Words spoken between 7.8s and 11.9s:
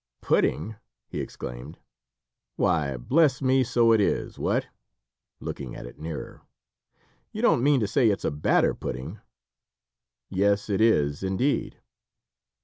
to say it's a batter pudding?" "Yes, it is indeed."